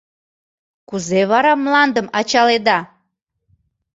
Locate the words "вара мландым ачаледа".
1.31-2.77